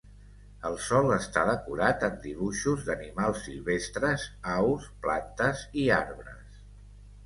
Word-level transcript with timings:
El 0.69 0.77
sòl 0.85 1.13
està 1.17 1.43
decorat 1.49 2.07
amb 2.09 2.17
dibuixos 2.25 2.87
d'animals 2.89 3.45
silvestres, 3.51 4.27
aus, 4.59 4.93
plantes 5.09 5.67
i 5.87 5.91
arbres. 6.05 6.63